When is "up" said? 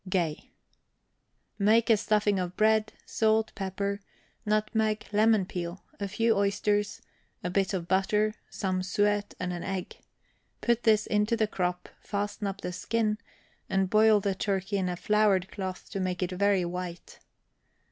12.47-12.61